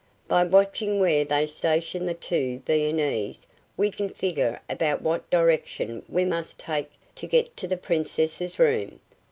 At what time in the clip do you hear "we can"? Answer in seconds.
3.77-4.09